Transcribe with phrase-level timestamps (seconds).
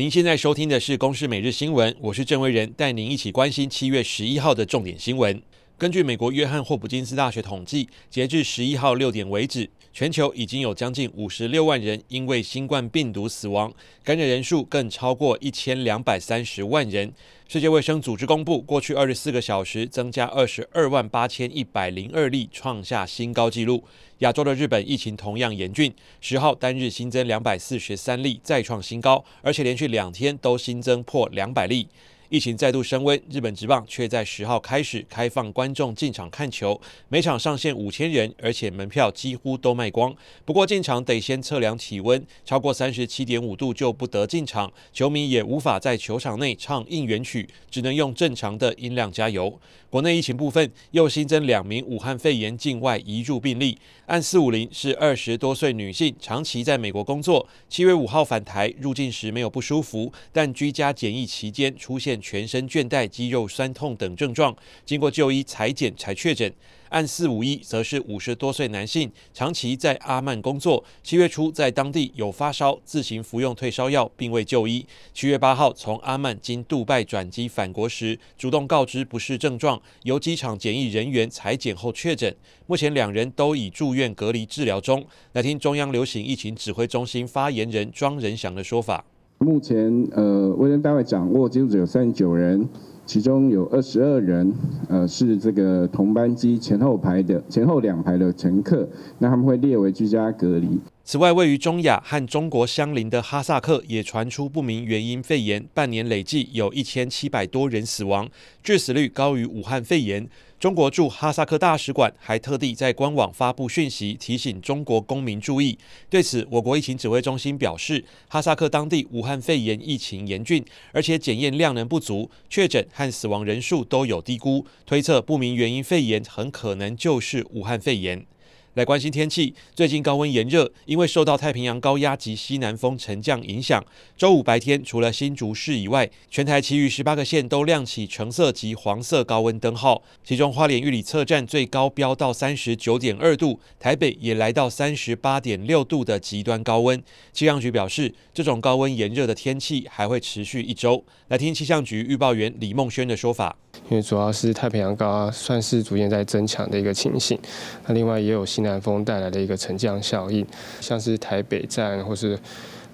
[0.00, 5.42] 您现在收听的是《公视每日新闻》，我是郑维仁，带您一起关心七月十一号的重点新闻。
[5.76, 13.72] 根据美国约翰霍普金斯大学统计，截至十一号六点为止，全球已经有将近五十六万人因为新冠病毒死亡，
[14.04, 17.12] 感染人数更超过一千两百三十万人。
[17.48, 23.82] 世界卫生组织公布，过去二十四个小时增加二十二万八千一百零二例，创下新高纪录。
[24.18, 31.88] 亚洲的日本疫情同样严峻，十号单日新增两百四十三例，再创新高，而且连续两天都新增破两百例。
[32.30, 40.14] 疫情再度升温，日本职棒却在十号开始开放观众进场看球，每场上限五千人，而且门票几乎都卖光。
[40.44, 49.58] 不过进场得先测量体温，超过三十七点五度就不得进场，球迷也无法在球场内唱应援曲，只能用正常的音量加油。
[49.90, 53.76] 国内疫情部分又新增两名武汉肺炎境外移入病例，
[54.06, 66.52] 按四五零是二十多岁女性，长期在美国工作，七月五号返台入境时没有不舒服，但居家检疫期间出现全身倦怠、肌肉酸痛等症状，经过就医裁检才确诊。
[66.90, 74.84] 案四五一则是五十多岁男性，长期在阿曼工作，七月初在当地有发烧，自行服用退烧药，并未就医。
[75.14, 82.34] 七月八号从阿曼经杜拜转机返国时，主动告知不适症状，由机场检疫人员裁检后确诊。
[82.66, 85.06] 目前两人都已住院隔离治疗中。
[85.34, 89.04] 来听中央流行疫情指挥中心发言人庄仁祥的说法。
[89.42, 92.68] 目前，呃，卫生单位掌握接触者有三十九人，
[93.06, 94.52] 其中有二十二人，
[94.86, 98.86] 呃，是这个同班机前后排的前后两排的乘客，
[99.18, 100.78] 那他们会列为居家隔离。
[101.04, 108.28] 此外，位于中亚和中国相邻的哈萨克也传出不明原因肺炎，半年累计有一千七百多人死亡，
[108.62, 110.28] 致死率高于武汉肺炎。
[110.60, 115.78] 中国驻哈萨克大使馆还特地在官网发布讯息，提醒中国公民注意。
[116.10, 120.62] 对此，我国疫情指挥中心表示，哈萨克当地武汉肺炎疫情严峻，
[120.92, 128.26] 而且检验量能不足，确诊和死亡人数都有低估，推测不明原因肺炎很可能就是武汉肺炎。
[128.74, 133.84] 来关心天气，最近高温炎热，因为受到太平洋高压及西南风沉降影响，
[134.16, 140.04] 周五白天除了新竹市以外，全台其余十八个县都亮起橙色及黄色高温灯号。
[140.22, 147.02] 其中花莲玉里测站最高飙到三十九点二度，台北也来到三十八点六度的极端高温。
[147.32, 151.04] 气象局表示，这种高温炎热的天气还会持续一周。
[151.26, 153.56] 来听气象局预报员李梦轩的说法。
[153.88, 157.38] 因为主要是太平洋高压算是逐渐在增强的一个情形，
[157.86, 160.46] 那另外也有西南风带来的一个沉降效应，
[160.80, 162.38] 像是台北站或是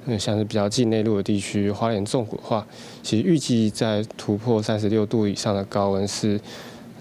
[0.07, 2.67] 嗯像是比较近内陆的地区，花莲纵谷的话，
[3.03, 6.41] 其实预计在突破三十六度以上的高温是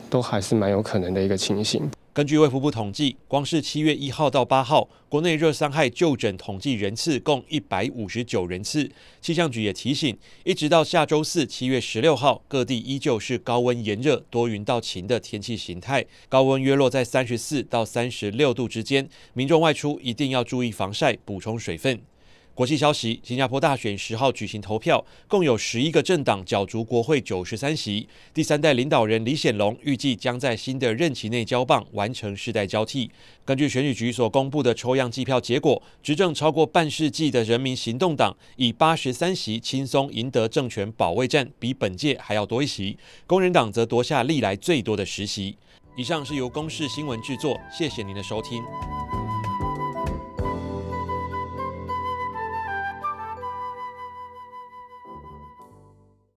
[0.10, 1.90] 都还是蛮有可能的一个情形。
[2.16, 8.90] 根据卫福部统计，光是七月一号到八号，国内热伤害就诊统计人次共一百五十九人次。
[9.20, 22.00] 气象局也提醒，一直到下周四七月十六号，各地依旧是高温炎热、多云到晴的天气形态，高温约落在三十四到三十六度之间，民众外出一定要注意防晒，补充水分。
[22.56, 28.08] 国际消息：新加坡大选十号举行投票，共有十一个政党角逐国会九十三席。
[28.34, 33.12] 第三代领导人李显龙预计将在新的任期内交棒，完成世代交替。
[33.44, 42.98] 根据选举局所公布的抽样计票结果，执政超过半世纪的人民行动党以八十三席轻松赢得政权保卫战，比本届还要多一席。
[43.28, 45.58] 工人党则夺下历来最多的十席。
[45.98, 48.64] 以上是由公视新闻制作，谢谢您的收听。